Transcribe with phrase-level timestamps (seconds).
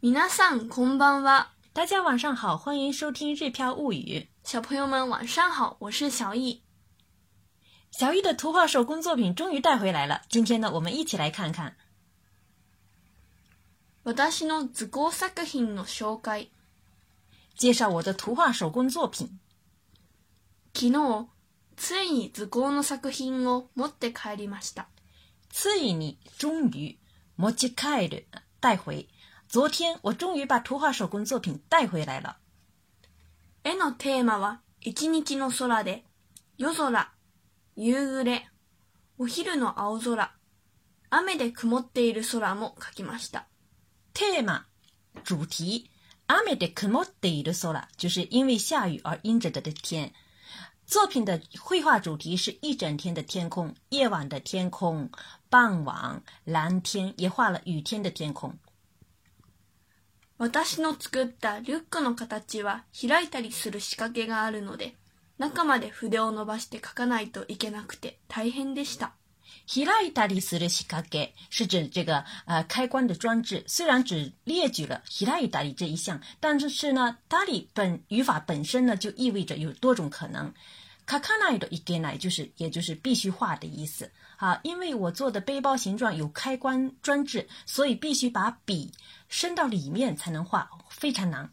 [0.00, 1.48] みなさんこんばんは。
[1.74, 3.96] 大家晚上好，欢迎收听《日漂物语》。
[4.44, 6.62] 小朋友们晚上好，我是小易。
[7.90, 10.22] 小易的图画手工作品终于带回来了。
[10.28, 11.76] 今天呢，我们一起来看看。
[14.04, 16.50] 私の図工作品の紹介。
[17.56, 19.40] 介绍我的图画手工作品。
[20.72, 21.26] 昨日
[21.76, 24.86] ついに図工の作品を持って帰りました。
[25.52, 26.96] ついに，终于，
[27.36, 28.26] 持ち帰る，
[28.60, 29.08] 带回。
[29.50, 32.36] 昨天我终于把图画手工作品带回来了。
[33.64, 36.04] えのテーマは一日の空で
[36.58, 37.12] 夜空
[37.74, 38.46] 夕暮れ
[39.16, 40.32] お昼の青空
[41.08, 43.46] 雨で曇っている空も描きました。
[44.12, 44.66] テーマ
[45.24, 45.88] 主题
[46.26, 50.12] 雨で曇っている空，就是因为下雨而阴着的的天。
[50.86, 55.10] 作品的绘画主题是一整天的天空、夜晚的天空、
[55.48, 58.54] 傍晚蓝天，也画了雨天的天空。
[60.38, 64.94] 私の作ったリュックの形は開いたりする仕掛けがあるので、
[65.38, 69.14] 中まで筆を伸ばして書かないといけなくて大変でした。
[69.74, 80.52] 開いたりする仕掛け是指这个呃开关的装置，虽然只列举了開いたり这一项，但是呢，たり本语法本身呢就意味着有多种可能。
[81.08, 88.92] カカナイドイゲナイ就是也就是必须画的意思啊，因为我做的背包形状有开关装置，所以必须把笔
[89.26, 91.50] 伸到里面才能画，非常难。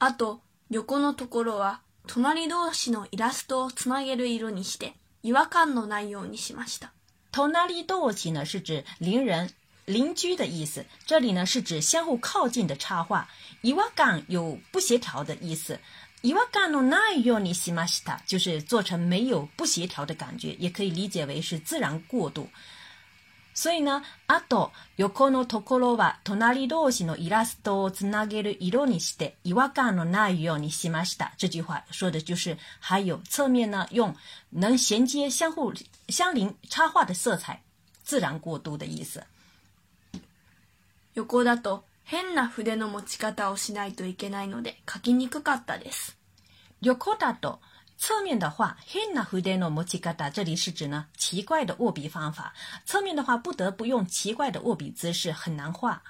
[0.00, 6.90] あと横のところは隣同士のイラストをつなげる色にして違和感のないようにしました。
[7.30, 9.48] 隣同士呢是指邻人。
[9.86, 13.28] 邻居的意思，这里呢是指相互靠近的插画。
[13.62, 15.78] 伊画感有不协调的意思。
[16.22, 22.48] 伊画感のないにしました，就是做成没有不协调的感觉，也可以理解为是自然过渡。
[23.54, 31.32] 所以呢，あと、よのところは隣同士のイラストをつなげる色にして、伊画感のないようにしました。
[31.38, 34.12] 这句话说的就是还有侧面呢，用
[34.50, 35.72] 能衔接相互
[36.08, 37.62] 相邻插画的色彩，
[38.02, 39.22] 自然过渡的意思。
[41.16, 46.18] 横だと変な筆の持ち方をしないといけないので書きにくかったです。
[46.82, 47.58] 横だと
[47.98, 52.52] 侧面的话，変な筆の持ち方，这里是指呢奇怪的握笔方法。
[52.84, 56.02] 侧面的话，不得不用奇怪的握笔姿势，很难画。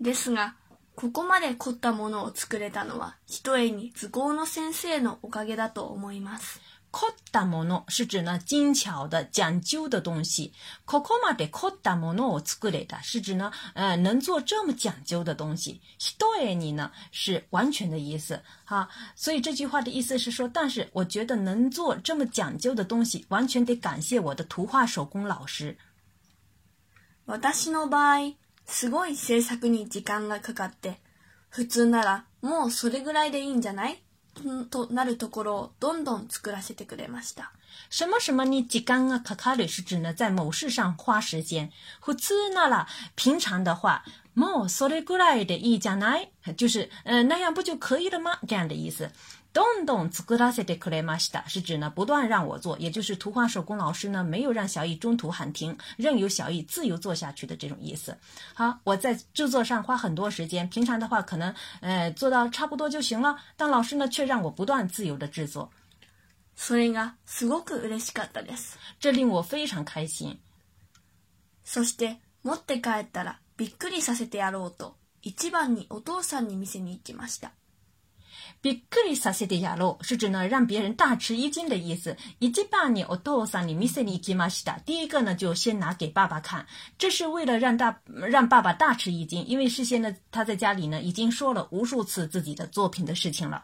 [0.00, 0.54] ですが、
[0.96, 6.58] ここまで凝ったものを作れたのは、ひとえに図工の先生のおかげだと思います。
[6.92, 10.52] k o t a m 是指呢精巧的讲究的东西。
[10.86, 18.88] ここまで m a de k を作れた是指呢，呃，能做这么讲究的东西，ひ对你呢是完全的意思，哈。
[19.14, 25.76] 所以这句话的意思是说，但是我觉得能做这么讲究的东西，完全得感谢我的图画手工老师。
[27.52, 28.34] 私の場合、
[28.66, 30.98] すごい制作に時間がかかって、
[31.48, 34.02] 普通ならもうそれぐらいでいいんじゃない？
[34.70, 37.52] となるところをどんどん作らせてくれました。
[37.88, 41.70] 什么什么に時間がかかる是指呢在某事上花时间。
[42.00, 42.86] 普通なら
[43.16, 44.04] 平常的话，
[44.34, 46.32] もうそれぐらいでいいじゃない？
[46.56, 48.38] 就是那样不就可以了吗？
[48.46, 49.10] 这样的意思。
[49.52, 58.16] Don't sculacete r a s i t 是指呢不断让我做，也就是图画手工老师呢没有让小艺中途喊停，任由小艺自由做下去的这种意思。
[58.54, 65.70] 好，我在制作上花很多时间，平常的话可能呃做到差不多就行了，但老师呢却让我不断自由的制作。
[69.02, 70.38] 这令我非常开心。
[71.66, 77.52] そして持って帰ったらびっくりさせてやろうと一番にお父さんに見せに行きました。
[78.62, 82.14] びっくりさせてやろ，是指呢让别人大吃一惊的意思。
[82.40, 84.78] 一晩にお父さんに見せにきました。
[84.84, 86.66] 第一个呢就先拿给爸爸看，
[86.98, 93.62] 这是为了让大让爸爸大吃一惊，因为事先呢他在家里呢已经说了无数次自己的作品的事情了。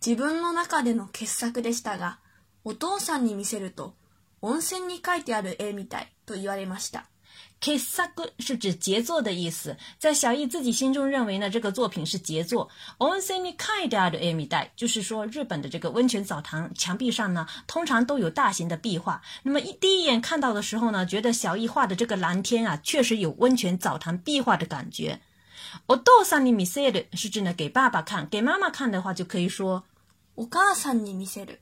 [0.00, 2.18] 自分の中での傑作でしたが、
[2.64, 3.94] お父さんに見せると
[4.42, 7.06] 温泉に書いてある絵みたいと言われました。
[7.62, 12.68] Kisaku 是指杰作的意思，在小易自己心中认为呢，这个作品是杰作。
[12.98, 19.22] Onsenikai 的阿弥代，就是说日本的这个温泉澡堂墙壁上呢，通常都有大型的壁画。
[19.44, 25.20] 那么一第一眼看到的时候呢，觉得小易画的这个蓝天啊，确实有温泉澡堂壁画的感觉。
[25.86, 29.84] お父さんに見せる是指呢，给爸爸看；给妈妈看的话，就可以说
[30.34, 31.60] お母さんに見せる。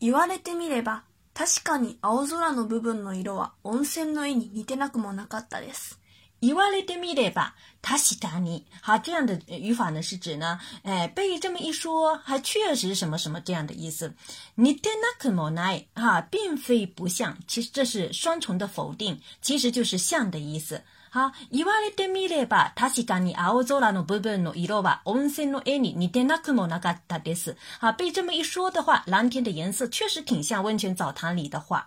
[0.00, 1.04] 言われてみれば。
[1.34, 6.00] 確かに青空の部分の色は温泉の絵に似てなくもなかったです。
[6.40, 8.66] 言われてみれば、確かに。
[8.82, 14.12] は、这样的语法呢是指呢，え、被这么一说，は、确实什么什么这样的意思。
[14.56, 20.82] 似てなくもない，は、并非不像，其实这是双重的否定，其实就是像的意思。
[21.18, 27.54] は言われてみれば確かに青空の部分の色は温泉の絵に似てなくもなかったです。
[27.80, 31.86] 啊，被这么一说的话，蓝天的颜色确实挺像温泉澡堂里的画。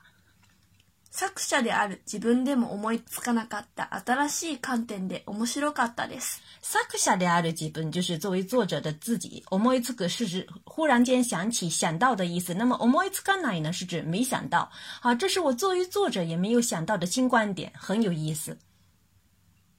[1.12, 6.42] 作者である自分でも思いつかなかった新しい観点で面白かったです。
[6.62, 12.54] 作者である自分就是作为作者的自己，思いつく是指忽然间想起、想到的意思。
[12.54, 14.72] 那么思いつかない呢，是指没想到。
[15.02, 18.58] 好、这是我作为作者也没有想到的新观点，很有意思。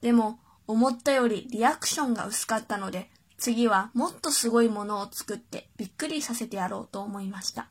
[0.01, 7.69] でも、思ったよりリアクションが薄かったので、次はもっとすごいものを作ってびっくりさせてやろうと思いました。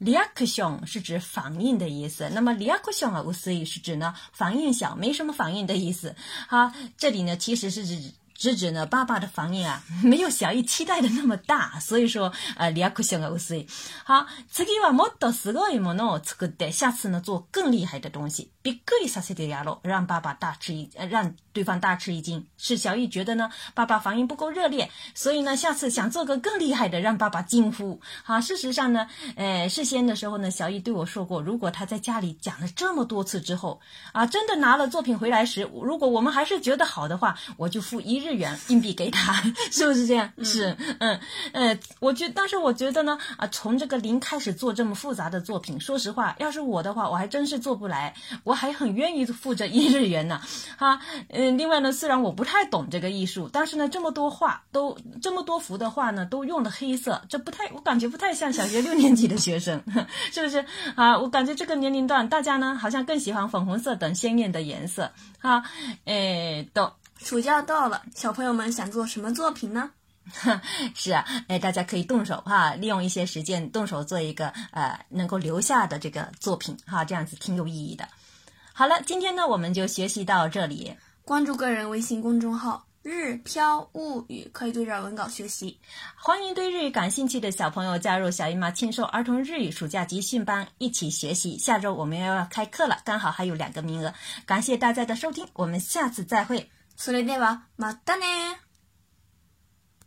[0.00, 6.14] リアクション是指反应的意思，那么是指呢反应小，没什么反应的意思。
[6.48, 13.66] 好，这里呢其实是指是指呢，爸爸的反应啊， 没有小易期待的那么大，所以说啊，两颗小牙齿。
[14.02, 22.42] 好，这句话没到十个也没弄出个的，下次呢做更厉害的东西，比格里沙西的牙露，让爸爸大吃一，让对方大吃一惊。
[22.56, 28.00] 是小易觉得呢，爸爸反应不够热烈，所以呢，下次想做个更厉害的，让爸爸惊呼。
[28.24, 29.06] 好，事实上呢，
[29.36, 33.78] 呃，事先的时候呢，小易对我说过，如果他在家里讲了这么多次之后，
[34.12, 38.29] 啊，真的拿了作品回来时，如果我们还是觉得好的话，我就付一日。
[38.30, 39.32] 日元硬币给他，
[39.72, 40.30] 是不是这样？
[40.44, 41.18] 是，嗯，
[41.52, 50.40] 呃，我觉，但是我觉得呢，啊，从这个零开始做这么复杂的作品，说实话，要是我的话，我还真是做不来，我还很愿意付这一日元呢。
[50.76, 51.00] 哈，
[51.30, 59.82] 嗯，另外呢，虽然我不太懂这个艺术，但是呢，这么多画都这么多幅的画呢，都用了黑色，这不太，我感觉不太像小学六年级的学生，
[60.32, 60.64] 是不是？
[60.94, 65.10] 啊，我感觉这个年龄段大家呢，好像更喜欢粉红色等鲜艳的颜色。
[65.40, 65.62] 哈，
[66.04, 66.92] 哎，都。
[67.24, 69.90] 暑假到了，小朋友们想做什么作品呢？
[70.94, 78.08] 是啊，哎，大家可以动手哈，利用一些时间动手做一个呃能够留下的这个作品哈，这样子挺有意义的。
[78.72, 80.96] 好了，今天呢我们就学习到这里。
[81.24, 85.78] 关注个人微信公众号“日飘物语”，可以对照文稿学习。
[86.16, 91.58] 欢迎对日语感兴趣的小朋友加入小姨妈亲授儿童日语暑假集训班，一起学习。
[91.58, 94.12] 下周我们要开课了，刚好还有两个名额。
[94.46, 96.70] 感谢大家的收听，我们下次再会。
[97.02, 98.60] それでは、まったね